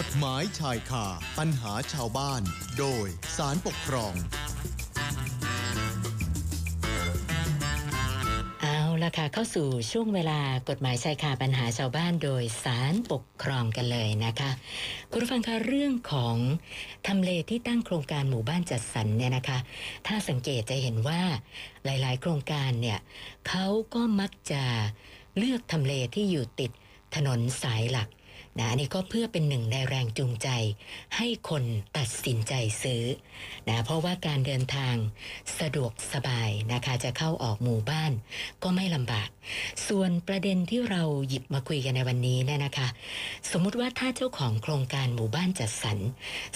[0.00, 1.06] กฎหมายชายคา
[1.38, 2.42] ปัญหาชาวบ้าน
[2.78, 4.14] โดยสารปกครอง
[8.62, 14.50] เอาละค่ะเข้าสู่ช่วงเวลากฎหมายชายคาปัญหาชาวบ้านโดยสารปกครองกันเลยนะคะ
[15.10, 16.36] คุณผู้ฟังคะเรื่องของ
[17.06, 19.58] ทำเลที่ตั้งโครงการหมู่บ้านจัดสรรเนี่ยนะคะ
[20.06, 21.22] ถ้าสังเกตจะเห็นว่า
[21.84, 22.98] หลายๆ โครงการเนี่ย
[23.48, 24.62] เขาก็มักจะ
[25.36, 26.70] เลือกทำเลที่อยู่ติด
[27.14, 28.08] ถนนสายหลัก
[28.58, 30.48] นะอันนี้ก็เพื่อเป็นหนึ่งในแรงจูงใจ
[31.16, 31.64] ให้คน
[31.96, 33.02] ตัดสินใจซื้อ
[33.68, 34.94] นะเพราะว่าการเดินทาง
[35.60, 38.12] สะดวกสบายนะคะจะเข้าออกหมู่บ้าน
[38.62, 39.28] ก็ไม่ลำบาก
[39.88, 42.88] ส่วนประเด็นที่เราหยิบมาคุยกันในวันนี้เนี่ยนะคะ
[43.50, 45.98] สมมุติว่าถ้าเจ้าของโครงการหมู่บ้านจัดสรร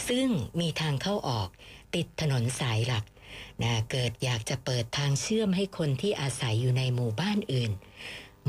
[0.08, 0.26] ซึ่ง
[0.60, 1.48] มีทางเข้าออก
[1.94, 3.04] ติดถนนสายหลัก
[3.62, 7.72] นะเกิดอยากจะเปิดทางเชื่อมให้คนที่อาศัยอยู่ในหมู่บ้านอื่น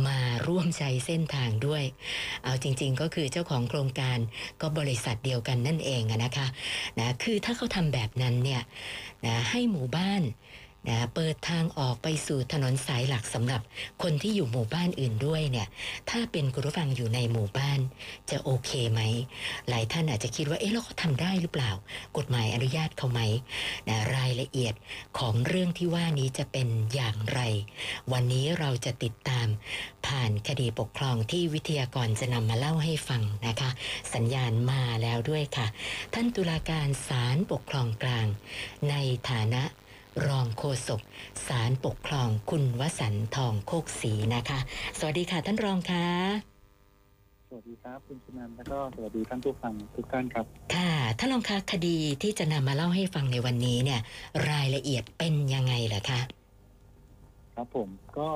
[0.07, 1.83] มาร่วมใช้เส้นทางด้วย
[2.43, 4.17] เอาจริง ๆ ก็คือเจ้าของโครงการ
[4.61, 6.47] ก็บริษัทเดียวกันนั่นเองนะคะ
[6.99, 8.61] นะคือถ้าเขาทำแบบนั้นเนี่ย
[9.25, 10.21] นะให้หมู่บ้าน
[10.87, 13.61] นะเปิดทางออกไปสู่ถนนสายหลักสำหรับ
[14.03, 15.67] คนที่อยู่หมู่บ้านอื่นด้วยเนี่ย
[16.09, 17.79] ถ้าเป็นคุณผู้ฟังอยู่ในหมู่บ้าน
[18.29, 19.01] จะโอเคไหม
[19.69, 21.71] หลายท่านอาจจะคิดว่าเอ๊ะแล้วเขาทำได้หรือเปล่า
[22.17, 23.21] กฎหมายอนุญาตเขาไหม
[23.87, 24.73] นะรายละเอียด
[25.19, 27.41] ของเรื่องที่ว่านี้จะเป็นอย่างไร
[28.11, 29.47] วันนี้เราจะติดตาม
[30.07, 33.69] ผ่านคดีปกครองที่วิทยากรจะนำมาเล่าให้ฟังนะคะ
[34.13, 35.67] สัญญาณมาแล้วด้วยค่ะ
[36.13, 38.27] ท่านตุลาการศาลปกครองกลาง
[38.89, 38.95] ใน
[39.29, 39.63] ฐานะ
[40.27, 41.01] รองโฆษก
[41.47, 44.59] ศาลปกครองคุณวสันต์ทองโคกศรีนะคะ
[44.99, 46.07] สวัสดีค่ะท่านรองคะ
[47.47, 54.01] สวัสดีครับคุณชนันท์แล้วก็สวัสดีท่านผู้ฟังทุกท่านครับ ค่ะท่านรองคะคดีที่จะนำมาเล่าให้ฟังในวันนี้เนี่ย
[54.49, 56.21] รายละเอียดเป็นยังไงล่ะคะ
[57.55, 58.29] ครับผมก็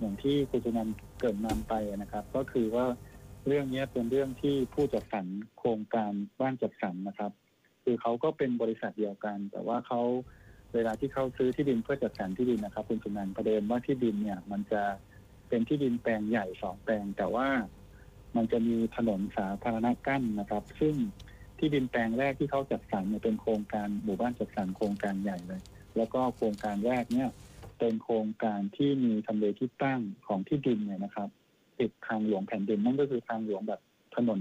[0.00, 2.86] อย่างที่คุณชนันท์เกริดนำไปนะครับ ก็คือว่า
[3.46, 5.26] เรื่องเนี้ยเป็นเรื่องที่ผู้จัดสรร
[5.58, 7.32] โครงการบ้านจัดสรรนะครับ
[7.84, 10.00] คือเขาก็เป็นบริษัทเดียวกัน แต่ว่าเขา
[10.74, 14.82] เวลาที่เขาซื้อที่ดินเพื่อจัดสรรที่ดินนะครับคุณชนันท์ประเด็นว่าที่ดินเนี่ย มันจะ
[15.48, 17.48] เป็นที่ดินแปลงใหญ่สองแปลง แต่ว่า
[18.36, 20.94] มันจะมีถนนสาธารณะกั้นนะครับ ซึ่ง
[21.58, 25.60] ที่ดินแปลงแรกที่เขาจัดสรรเนี่ยเป็นโครงการหมู่บ้านจัดสรรโครงการใหญ่เลย
[25.96, 27.28] แล้วก็โครงการแรกเนี่ย
[27.78, 31.28] เป็นโครงการที่มีทำเลที่ตั้งของที่ดินเนี่ยนะครับ
[31.78, 33.80] ติดทางหลวงแผ่นดินนั่นก็คือทางหลวงแบบ
[34.16, 34.40] ถนน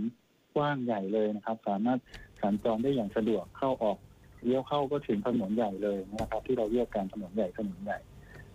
[0.56, 2.00] กว้างใหญ่เลยนะครับ สามารถ
[2.41, 3.97] สัญจรได้อย่างสะดวกเข้าออก
[4.46, 8.00] เลี้ยวเข้าก็ถึงถนนใหญ่เลยนะครับ ที่เราเรียกกันถนนใหญ่ถนนใหญ่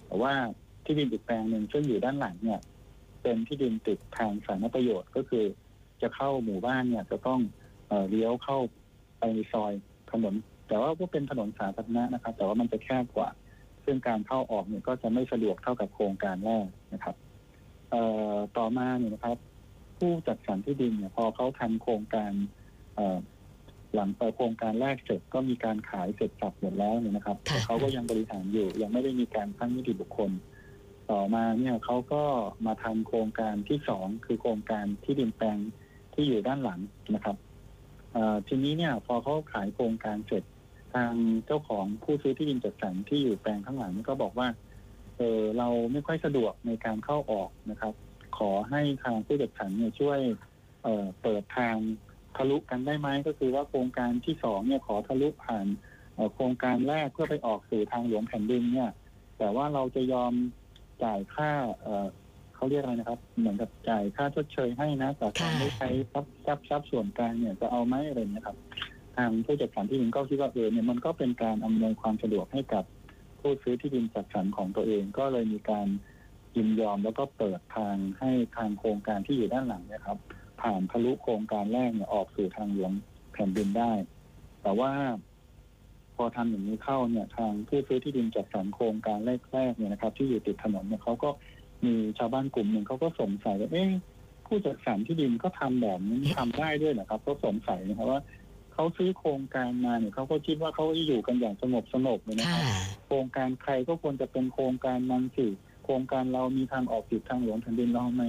[0.06, 0.32] แต่ว่า
[0.84, 2.60] ที่ดินอีกแปลงหนึ่งซึ่งอยู่ด้านหลังเนี่ย
[3.22, 5.44] เป็นที่ดินติดทางสาธารณประโยชน์ก็คือ
[6.02, 7.41] จะเข้าหมู่บ้านเนี่ยจะต้อง
[7.88, 8.58] เอเลี้ยวเข้า
[9.19, 9.72] ไปในซอย
[10.12, 10.34] ถนน
[10.69, 13.28] แต่ว่าก็เป็นถนนสาธารณะนะครับ แต่ว่ามันจะแคบกว่า
[13.84, 17.16] ซึ่งการเข้าออกเนี่ยก็จะไม่สะดวกเท่ากับโครงการแรกนะครับ
[17.91, 19.36] เอ่อต่อมาเนี่ยนะครับ
[19.98, 22.32] ผู้จัดสรรที่ดินเนี่ยพอเขาทำโครงการ
[22.94, 23.18] เอ่อ
[23.96, 30.30] หลังไปโครงการแรกเสร็จก็มีการขายเสร็จสับหมดแล้วเนี่ยนะครับค่ะแต่เขาก็ยังบริหารอยู่ยังไม่ได้มีการตั้งนิติบุคคล
[31.10, 32.22] ต่อมาเนี่ยเขาก็
[32.66, 35.58] มาทำโครงการที่สองคือโครงการที่ดินแปลง
[36.14, 36.80] ที่อยู่ด้านหลัง
[37.14, 37.36] นะครับ
[38.12, 40.44] เอ่อทีนี้เนี่ยพอเขาขายโครงการเสร็จ
[40.94, 41.12] ทาง
[41.46, 44.48] เจ้าของผู้ซื้อที่ดินจัดสรรที่อยู่แปลงข้างหลังก็บอกว่า
[45.16, 47.94] เออเราไม่ค่อยสะดวกในการเข้าออกนะครับ
[48.38, 50.20] ขอให้ทางผู้จัดสรรเนี่ยช่วย
[50.82, 51.76] เอ่อเปิดทาง
[52.36, 55.66] ทะลุกันได้ไหมก็คือว่าโครงการที่สองเนี่ยขอทะลุผ่าน
[56.34, 58.91] โครงการแรกเพื่อไปออกสู่ทางหลวงแผ่นดินเนี่ย
[59.38, 60.32] แต่ว่าเราจะยอม
[61.04, 61.50] จ่ายค่า
[61.82, 61.88] เอ
[62.54, 68.56] เขาเรียกอะไรนะครับ เหมือนกับจ่ายค่าชดเชยให้นะแต่การไม่ใช้ทรัพย์ทรัพย์ทรัพย์ส่วนกลางเนี่ยจะเอาไหมอะไรเงี้ยครับ
[69.16, 72.84] ทางผู้จัดสรรที่ดินก็คิดว่าเออเนี่ยมันก็เป็นการอำนวยความสะดวกให้กับ
[73.41, 75.86] ผู้ซื้อที่ดินจัดสรรของตัวเองก็เลยมีการ
[76.56, 80.18] ยินยอมแล้วก็เปิดทางให้ทางโครงการที่อยู่ด้านหลังเนะครับ
[80.62, 82.92] ผ่านทะลุโครงการแรกเนี่ยออกสู่ทางหลวง
[83.32, 83.92] แผ่นดินได้
[84.62, 84.90] แต่ว่า
[86.16, 89.18] พอทำอย่างนี้เข้าเนี่ยทางผู้ซื้อที่ดินจัดสรรโครงการ
[89.52, 91.30] แรกๆเนี่ยนะครับ ที่อยู่ติดถนนเนี่ยเขาก็
[91.84, 93.90] มีชาวบ้านกลุ่มหนึ่งเขาก็สงสัยว่าเอ๊ะ
[94.46, 98.20] ผู้จัดสรรที่ดินก็ทำแบบนี้ทำได้ด้วยนะครับก็สงสัยนะครับว่า
[98.74, 102.64] เขาซื้อโครงการมาเนี่ยเขาก็คิดว่าเขาอยู่กันอย่างสงบสงบเลยนะคค่ะรับ
[103.06, 105.47] โครงการใครก็ควรจะเป็นโครงการนั้นสิ
[105.84, 108.24] โครงการเรามีทางออกติดทางหลวงแผ่นดินเราทำไม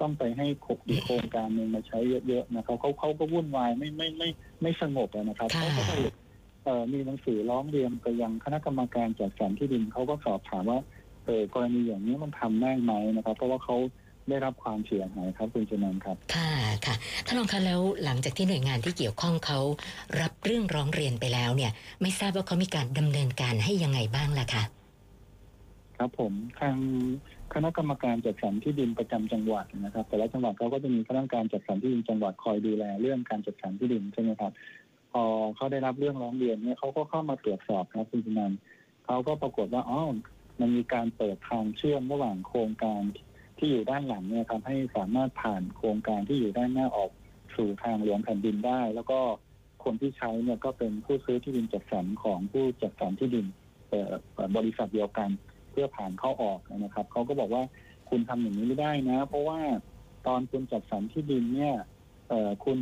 [0.00, 1.98] ต้องไปให้ขบอีกโครงการหนึ่งมาใช้
[2.28, 4.28] เยอะๆนะครับเขาเขาก็วุ่นวายไม่ไม่ไม่
[4.62, 6.12] ไม่สงบอะนะครับค่ะเขาก็เลย
[6.64, 10.80] เอ่อมีหนังสือร้องเรียนไปยังคณะกรรมการจัดสรรที่ดินเขาก็สอบถามว่า
[11.24, 13.76] เออกรณีอย่างนี้มันทำได้ไหมนะครับ เพราะว่าเขา
[14.28, 16.52] ได้รับความเสียหายครับคุณชนันท์ครับ ค่ะ
[16.86, 16.94] ค่ะ
[17.26, 19.58] ท่านรองคะแล้วหลังจากที่หน่วยงานที่เกี่ยวข้องเขา
[20.20, 21.72] รับเรื่องร้องเรียนไปแล้วเนี่ย
[22.02, 24.62] ไม่ทราบว่าเขามีการดำเนินการให้ยังไงบ้างล่ะคะ
[25.98, 26.76] ครับผมทาง
[27.54, 34.52] คณะกรรมการจัดสรรที่ดินประจำจังหวัดนะครับ แต่ละจังหวัดเขาก็จะมีคณะกรรมการจัดสรรที่ดินจังหวัดคอยดูแลเรื่องการจัดสรรที่ดินใช่ไหมครับ
[35.12, 35.22] พอ
[35.56, 38.52] เขาได้รับเรื่องร้องเรียนเนี่ยเขาก็เข้ามาตรวจสอบครับคุณสุนัน
[39.06, 40.02] เขาก็ปรากฏว่าอ๋อ
[40.60, 43.02] มันมีการเปิดทางเชื่อมระหว่างโครงการ
[43.58, 47.10] ที่อยู่ด้านหลังเนี่ยทำให้สามารถผ่านโครงการที่อยู่ด้านหน้าออก
[47.56, 49.20] สู่ทางหลวงแผ่นดินได้ แล้วก็
[49.84, 53.46] คนที่ใช้เนี่ยก็เป็นผู้ซื้อที่ดินจัดสรรของผู้จัดสรรที่ดิน
[54.56, 55.30] บริษัทเดียวกัน
[55.78, 57.62] พื่อผ่านเข้าออกนะครับเขาก็บอกว่า
[58.08, 59.60] คุณทำอย่างนี้ไม่ได้นะ เพราะว่า
[60.26, 61.74] ตอนคุณจัดสรรที่ดินเนี่ย
[62.28, 62.78] เออคุณ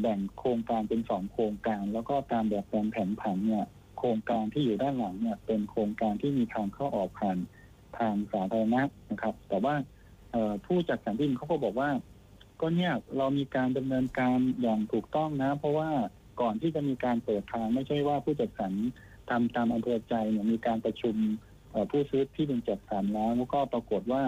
[0.00, 3.64] แบ่งโครงการเป็นสองโครงการ แล้วก็ตามแบบแปลนแผนผังเนี่ย
[3.98, 7.38] โครงการที่อยู่ด้านหลังเนี่ยเป็นโครงการที่มีทางเข้าออกผ่าน
[7.98, 9.74] ทางสาธารณะนะครับ แต่ว่า
[10.32, 11.90] เออผู้จัดสรรที่ดินเขาก็บอกว่า
[12.60, 15.90] ก็เนี่ยเรามีการดำเนินการอย่างถูกต้องนะ เพราะว่า
[16.40, 18.72] ก่อนที่จะมีการเปิดทางไม่ใช่ว่าผู้จัดสรร
[19.30, 21.16] ทำตามอำเภอใจเนี่ยมีการประชุม
[21.90, 24.22] ผู้ซื้อที่ดินจัดสรรแล้วแล้วก็ปรากฏว่า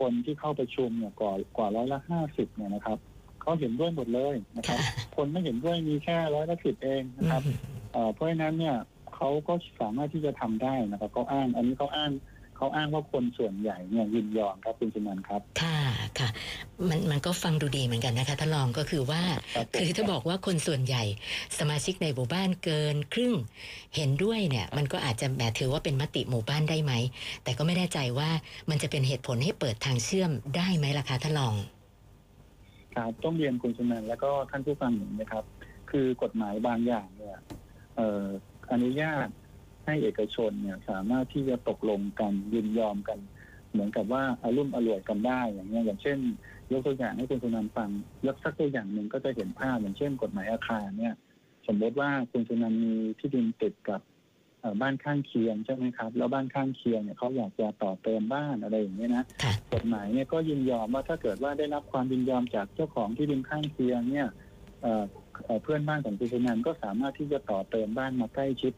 [0.00, 2.98] คนที่เข้าประชุมเนี่ยกว่ากว่าร้อยละห้าสิบเนี่ยนะครับ
[3.42, 4.78] เขาเห็นด้วยหมดเลยนะครับ
[5.16, 7.42] คนไม่เห็นด้วยมีแค่ร้อยละสิบเองนะครับ
[7.92, 8.76] เอ่อเพราะฉะนั้นเนี่ย
[9.14, 12.10] เขาก็สามารถที่จะทำได้นะครับเขาอ้าง อันนี้เขาอ้าง
[12.62, 15.78] เขาอ้างว่าคนส่วนใหญ่เนี่ยยินยอมครับคุณจุนันท์ครับ ค่ะ
[16.18, 16.28] ค่ะ
[16.88, 19.22] มันมันก็ฟังดูดีเหมือนกันนะคะท่านรองก็คือว่า
[19.54, 21.02] ครับผมคือถ้าบอกว่าคนส่วนใหญ่
[21.58, 23.34] สมาชิกในหมู่บ้านเกินครึ่ง
[23.96, 26.92] เห็นด้วยเนี่ย มันก็อาจจะแหมถือว่าเป็นมติหมู่บ้านได้ไหม
[27.44, 28.30] แต่ก็ไม่แน่ใจว่า
[28.70, 31.54] มันจะเป็นเหตุผลให้เปิดทางเชื่อมได้ไหมล่ะคะท่านรอง
[32.94, 35.44] ครับต้องเรียนคุณจุนันท์แล้วก็ท่านผู้ฟังอย่างนี้นะครับ
[35.90, 37.36] คือกฎหมายบางอย่างเนี่ย
[37.96, 38.24] เอ่อ
[38.72, 39.28] อนุญาต
[39.84, 43.18] ให้เอกชนเนี่ยสามารถที่จะตกลงกันยินยอมกัน
[43.72, 46.18] เหมือนกับว่าอารุ่มอร่วยกันได้อย่างเงี้ยอย่างเช่น
[46.72, 47.90] ยกตัวอย่างให้คุณสุนันท์ฟัง
[48.26, 51.14] ยกสักตัวอย่างหนึ่งก็จะเห็นภาพอย่างเช่น กฎหมายอาคารเนี่ย
[51.66, 54.00] สมมติว่าคุณสุนันท์มีที่ดินติดกับ
[54.60, 64.28] เอ่อบ้านข้างเคียงใช่ไหมครับ แล้วบ้านข้างเคียงเนี่ยเขาอยากจะต่อเติมบ้านอะไรอย่างเงี้ยนะค่ะกฎหมายเนี่ยก็ยินยอมว่าถ้าเกิดว่าได้รับความยินยอมจากเจ้าของที่ดินข้างเคียงเนี่ย
[64.82, 65.04] เอ่อ
[65.44, 68.72] เอ่อเพื่อนบ้านของคุณสุนันท์ก็สามารถที่จะต่อเติมบ้านมาใกล้ชิด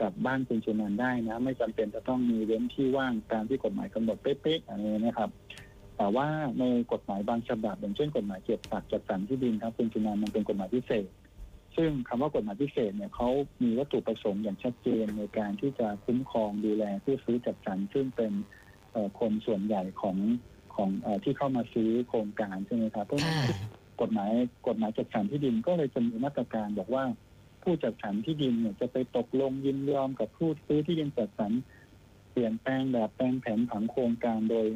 [0.00, 5.30] กับบ้านคุณสุนันท์ได้นะ ไม่จำเป็นจะต้องมีเว้นที่ว่างตามที่กฎหมายกำหนดเป๊ะๆอะไรนะครับ
[5.96, 6.26] แต่ว่า
[6.58, 11.08] ในกฎหมายบางฉบับอย่างเช่นกฎหมายเกี่ยวกับจัดสรรที่ดินครับคุณจุนันท์มันเป็นกฎหมายพิเศษ
[11.76, 13.28] ซึ่งคำว่ากฎหมายพิเศษเนี่ยเขา
[13.62, 18.32] มีวัตถุประสงค์อย่างชัดเจนในการที่จะคุ้มครองดูแลผู้ซื้อจัดสรรซึ่งเป็น
[18.92, 20.16] เอ่อคนส่วนใหญ่ของ
[20.74, 23.52] ของเออที่เข้ามาซื้อโครงการใช่ไหมครับเพราะฉะค่ะนั้น
[24.00, 24.30] กฎหมาย
[24.68, 27.04] กฎหมายจัดสรรที่ดินก็เลยจะมีมาตรการบอกว่า
[27.62, 31.52] ผู้จัดสรรที่ดินเนี่ยจะไปตกลงยินยอมกับผู้ซื้อที่ดินจัดสรร
[32.32, 34.66] เปลี่ยนแปลงแบบแปลงแผนผังโครงการโดย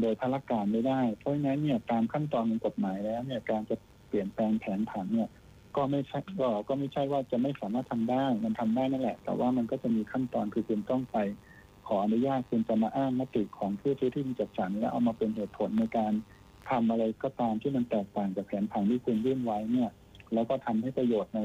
[0.00, 3.76] โดยพละการไม่ได้ เพราะฉะนั้นเนี่ยตามขั้นตอนของกฎหมายแล้วเนี่ยการจะ
[4.08, 5.30] เปลี่ยนแปลงแผนผังเนี่ย
[5.76, 11.16] ก็ไม่ใช่ก็ก็ไม่ใช่ว่าจะไม่สามารถทำได้ มันทำได้นั่นแหละ แต่ว่ามันก็จะมีขั้นตอนคือคุณต้องไป
[11.86, 16.12] ขออนุญาตคุณจะมาอ้างมติของผู้ซื้อที่ดินจัดสรรแล้วเอามาเป็นเหตุผลในการ
[16.70, 19.90] ทำอะไรก็ตามที่มันแตกต่างจากแผนผังที่คุณยื่นไว้เนี่ย
[20.34, 21.40] แล้วก็ทำให้ประโยชน์ใน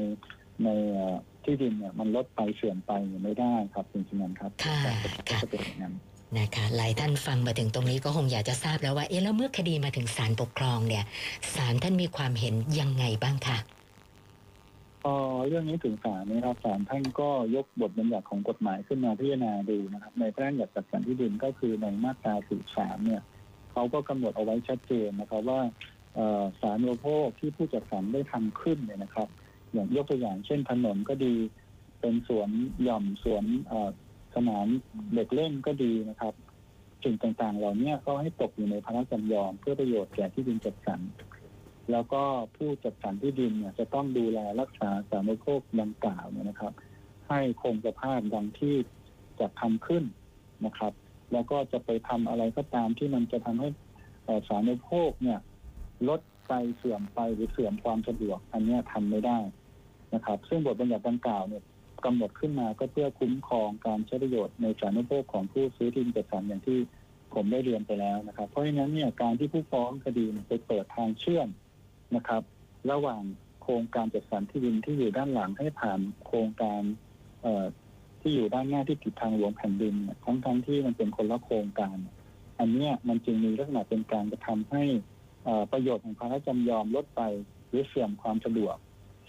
[0.64, 2.92] ในเอ่อที่ดินเนี่ยมันลดไปเสื่อมไป
[3.24, 4.80] ไม่ได้ครับคุณชินันครับค่ะ
[5.28, 5.94] ก็จะเป็นอย่างนั้น
[6.38, 11.04] นะคะหลายท่านฟังมาถึงตรงนี้ก็คงอยากจะทราบแล้วว่าเอ๊ะแล้วเมื่อคดีมาถึงศาลปกครองเนี่ย
[11.54, 13.58] ศาลท่านมีความเห็นยังไงบ้างคะ
[15.02, 15.14] พอ
[15.48, 22.34] เรื่องนี้ถึงศาลนะครับศาลท่านก็ยกบทบัญญัติของกฎหมายขึ้นมาพิจารณาดูนะครับ ในพระราชบัญญัติจัดสรรที่ดินก็คือในมาตรา
[22.70, 23.22] 43เนี่ย
[23.72, 25.60] เขาก็กำหนดเอาไว้ชัดเจนนะครับว่า
[26.14, 29.28] เอ่อสาธารณูปโภคที่ผู้จัดสรรได้ทำขึ้นเนี่ยนะครับ
[29.72, 31.34] อย่างยกตัวอย่างเช่นถนนก็ดี
[32.00, 32.48] เป็นสวน
[32.82, 33.44] หย่อมสวน
[34.34, 34.66] สนาม
[35.14, 36.34] เด็กเล่นก็ดีนะครับ
[37.04, 41.00] สิ่งต่างๆ เหล่านี้ก็ให้ตกอยู่ในพระราชจำยอมเพื่อประโยชน์แก่ที่ดินจัดสรร
[41.90, 42.22] แล้วก็
[42.56, 46.72] ผู้จัดสรรที่ดินเนี่ยจะต้องดูแลรักษาสาธารณูปโภคดังกล่าวเนี่ยนะครับ
[47.28, 48.76] ให้คงสภาพดังที่
[49.40, 50.04] จะทำขึ้น
[50.66, 50.92] นะครับ
[51.32, 53.68] แล้วก็จะไปทำอะไรก็ตามที่มันจะทำให้
[54.26, 55.38] สาธารณูปโภคเนี่ย
[56.08, 59.38] ลดไปเสื่อมไปหรือเสื่อมความสะดวก อันนี้ยทำไม่ได้
[60.14, 61.62] นะครับ ซึ่งบทบัญญัติดังกล่าวเนี่ย
[62.04, 66.78] กำหนดขึ้นมาก็เพื่อคุ้มครองการใช้ประโยชน์ในสารณูปโภคของผู้ซื้อที่ดินจัดสรรอย่างที่
[67.34, 71.48] ผมได้เรียนไปแล้วนะครับ เพราะฉะนั้นเนี่ยการที่ผู้ฟ้องคดีไปเปิดทางเชื่อม
[72.16, 72.42] นะครับ
[72.90, 73.22] ระหว่าง
[73.62, 76.82] โครงการจัดสรรที่ดินที่อยู่ด้านหลังให้ผ่านโครงการ
[77.42, 81.96] เที่อยู่ด้านหน้าที่ติดทางหลวงแผ่นดินทั้งทั้งที่มันเป็นคนละโครงการ
[82.58, 84.82] อันเนี้ยมันจึงมีลักษณะเป็นการกระทำให้
[85.72, 87.22] ประโยชน์ของพระรจำยอมลดไป
[87.68, 88.76] หรือเสื่อมความสะดวก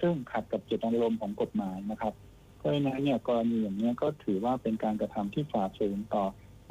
[0.01, 2.13] ซึ่งขัดกับเจตนารมณ์ของกฎหมายนะครับ
[2.57, 6.23] เพราะฉะนั้นเนี่ยกรณีอย่างนี้ยก็ถือว่าเป็นการกระทำที่ฝ่าฝืนต่อ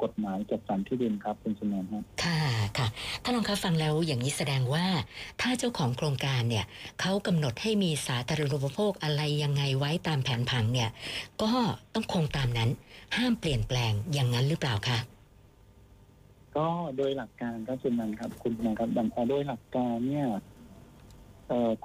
[0.03, 2.39] กฎหมายจัดสรรที่ดินครับคุณชนนท์ครับค่ะ
[2.77, 2.87] ค่ะ
[3.23, 4.85] ท่านรองคะฟังแล้วอย่างนี้แสดงว่า
[5.41, 6.65] ถ้าเจ้าของโครงการเนี่ย
[7.01, 10.89] เขากำหนดให้มีสาธารณูปโภคอะไรยังไงไว้ตามแผนผังเนี่ย
[11.41, 11.51] ก็
[11.93, 12.69] ต้องคงตามนั้น
[13.17, 14.99] ห้ามเปลี่ยนแปลงอย่างนั้นหรือเปล่าคะ
[16.57, 20.39] ก็โดยหลักการครับคุณนันครับคุณนันครับดังโดยหลักการเนี่ยเอ่อ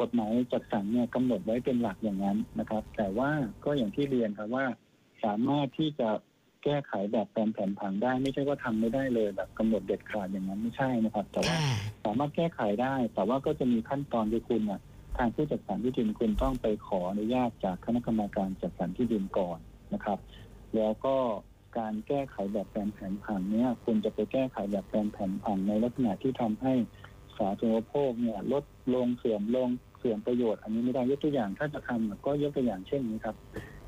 [0.01, 3.31] กฎหมายจัดสรรเนี่ยกำหนดไว้เป็นหลักอย่างนั้นนะครับ แต่ว่า
[3.65, 4.67] ก็อย่างที่เรียนครับว่า
[5.25, 6.09] สามารถที่จะ
[6.65, 14.81] แก้ไขแบบแปลนแผนผังได้ไม่ใช่ว่าทำไม่ได้เลยแบบกำหนดเด็ดขาดอย่างนั้นไม่ใช่นะครับ แต่ว่าค่ะสามารถแก้ไขได้ แต่ว่าก็จะมีขั้นตอนคือคุณน่ะ
[15.17, 19.59] ทางผู้จัดสรรที่ดินคุณต้องไปขออนุญาตจากคณะกรรมการจัดสรรที่ดินก่อน
[19.95, 20.19] นะครับ
[20.77, 21.17] แล้วก็
[21.79, 26.75] การแก้ไขแบบแปลนแผนผังเนี่ยคุณจะไปแก้ไขแบบแปลนแผนผังในลักษณะที่ทำให้
[27.39, 28.65] สาธารณูปโภคเนี่ยลด
[28.95, 33.37] ลงเสื่อมลงเสื่อมประโยชน์อันนี้ไม่ได้ยกตัวอย่างถ้าจะทำก็ยกตัวอย่างเช่นนี้ครับ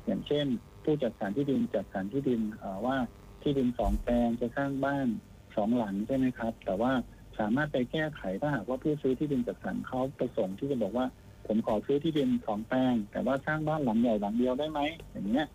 [0.05, 0.45] อย่างเช่น
[0.83, 2.97] ผู้จัดสรรที่ดินจัดสรรที่ดินเอ่อว่า
[3.41, 5.07] ที่ดินสองแปลงจะสร้างบ้าน
[5.55, 6.91] สองหลังใช่ไหมครับ แต่ว่า
[7.39, 11.05] สามารถไปแก้ไขถ้าหากว่าผู้ซื้อที่ดินจัดสรรเขาประสงค์ที่จะบอกว่า
[11.47, 14.79] ผมขอซื้อที่ดินสองแปลง แต่ว่าสร้างบ้านหลังใหญ่หลังเดียวได้ไหม
[15.11, 15.47] อย่างเงี้ย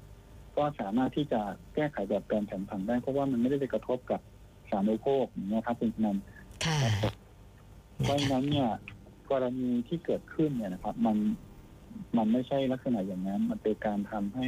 [0.57, 1.41] ก็สามารถที่จะ
[1.75, 4.21] แก้ไขแบบแปลนแผนผังได้เพราะว่ามันไม่ได้ไปกระทบกับ
[4.71, 6.17] สาธารณูปโภคอย่างเงี้ยครับคุณชนัน
[6.65, 6.79] ค่ะ
[8.03, 8.69] เพราะฉะนั้นเนี่ย
[9.31, 11.17] กรณีที่เกิดขึ้นเนี่ยนะครับ มัน
[12.17, 14.47] มันไม่ใช่ลักษณะอย่างนั้น มันเป็นการทำให้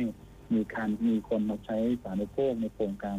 [0.54, 3.18] มีการมีคนมาใช้สารณูปโภคในโครงการ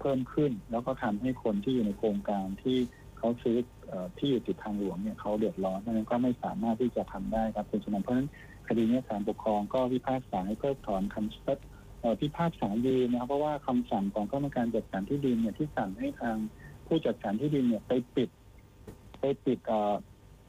[0.00, 2.78] เพิ่มขึ้น แล้วก็ทำให้คนที่อยู่ในโครงการที่
[3.18, 3.56] เขาซื้อ
[4.18, 8.28] ที่อยู่ติดทางหลวงเนี่ยเขาเดือดร้อนนั้นก็ไม่สามารถที่จะทำได้ครับคุณชนันเพราะฉะนั้น
[8.68, 11.34] คดีนี้ศาลปกครองก็พิพากษาให้เพิกถอนคำ
[12.00, 16.36] เอ่อพิพากษายืนนะครับเพราะว่าคำสั่งของกรรมการจัดสรรที่ดินเนี่ยที่สั่งให้ทาง
[16.86, 18.28] ผู้จัดสรรที่ดินเนี่ยไปปิด
[19.24, 19.94] ไปปิดเอ่อ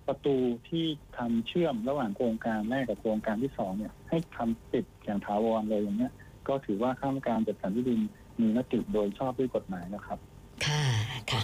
[0.07, 0.35] ประตู
[0.69, 0.85] ที่
[1.17, 6.13] ทำเชื่อมระหว่างโครงการแรกกับโครงการที่สองเนี่ย ให้ทำปิดอย่างถาวรเลยอย่างเงี้ย
[6.47, 7.99] ก็ถือว่าข้ามการจัดสรรที่ดิน
[8.41, 10.19] มีมติโดยชอบด้วยกฎหมายนะครับ
[10.65, 10.83] ค่ะ
[11.31, 11.41] ค่ะ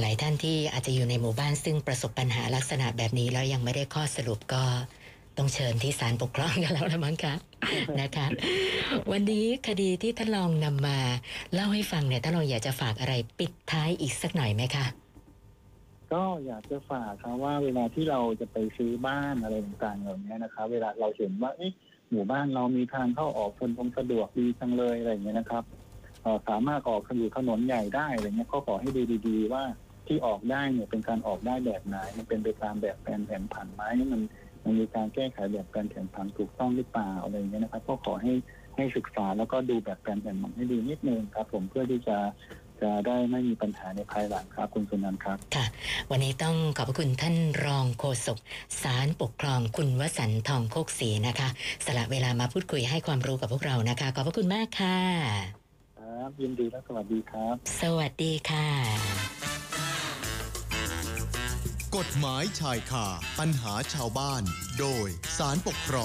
[0.00, 4.64] หลายท่านที่อาจจะอยู่ในหมู่บ้านซึ่งประสบปัญหาลักษณะแบบนี้แล้วยังไม่ได้ข้อสรุปก็
[5.38, 7.34] ต้องเชิญที่ศาลปกครองกันแล้วละมั้งคะ
[8.00, 8.26] นะคะ
[9.12, 10.98] วันนี้คดีที่ท่านลองนำมา
[11.54, 14.86] เล่าให้ฟังเนี่ยท่านลองอยากจะฝากอะไรปิดท้ายอีกสักหน่อยไหมคะ
[16.12, 21.72] ก็อยากจะฝากครับว่าเวลาที่เราจะไปซื้อบ้านอะไรต่างๆเหล่านี้นะครับ เวลาเราเห็นว่าเอ๊ะ
[22.10, 25.64] หมู่บ้านเรามีทางเข้าออกคนคงสะดวกดีจังเลยอะไรอย่างเงี้ยนะครับ
[26.48, 29.62] สามารถออกอยู่ถนนใหญ่ได้อะไรเงี้ยก็ขอให้ดูดีๆ ว่า
[30.06, 34.20] ที่ออกได้เนี่ยเป็นการออกได้แบบไหน มันเป็นไปตามแบบแผนแผนผังไหมมัน
[34.64, 38.32] มันมีการแก้ไขแบบแผนแผนผังถูกต้องหรือเปล่าอะไรเงี้ยนะครับ ก็ขอให้
[38.76, 42.16] ให้ศึกษาแล้วก็ดูแบบแผนแผนผังให้ดีนิดนึงครับ ผมเพื่อที่จะ
[42.82, 45.64] จะได้ไม่มีปัญหาในภายหลังครับ คุณสุนันท์ครับ ค่ะ
[46.10, 47.36] วันนี้ต้องขอบพระคุณท่าน
[47.66, 48.38] รองโฆษก
[48.82, 51.48] ศาลปกครองคุณวสันต์ทองโคกศรีนะคะ
[51.86, 54.98] สละเวลามาพูดคุยให้ความรู้กับพวกเรานะคะ ขอบพระคุณมากค่ะ
[55.98, 58.66] ครับ ยินดีและสวัสดีครับ สวัสดีค่ะ
[61.98, 63.06] กฎหมายชายคา
[63.38, 64.42] ปัญหาชาวบ้าน
[64.78, 65.08] โดย
[65.38, 66.00] สารปกครอง